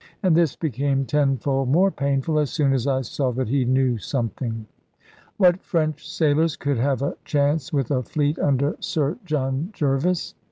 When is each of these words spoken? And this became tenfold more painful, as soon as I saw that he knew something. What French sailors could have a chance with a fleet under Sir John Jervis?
And 0.23 0.35
this 0.35 0.55
became 0.55 1.05
tenfold 1.05 1.69
more 1.69 1.91
painful, 1.91 2.39
as 2.39 2.49
soon 2.49 2.73
as 2.73 2.87
I 2.87 3.01
saw 3.01 3.31
that 3.33 3.49
he 3.49 3.65
knew 3.65 3.99
something. 3.99 4.65
What 5.37 5.61
French 5.61 6.09
sailors 6.09 6.55
could 6.55 6.79
have 6.79 7.03
a 7.03 7.17
chance 7.23 7.71
with 7.71 7.91
a 7.91 8.01
fleet 8.01 8.39
under 8.39 8.75
Sir 8.79 9.19
John 9.25 9.69
Jervis? 9.73 10.33